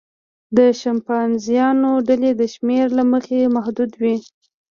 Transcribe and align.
د 0.57 0.59
شامپانزیانو 0.81 1.91
ډلې 2.07 2.31
د 2.41 2.43
شمېر 2.53 2.85
له 2.97 3.03
مخې 3.11 3.51
محدودې 3.55 3.97
وي. 4.03 4.15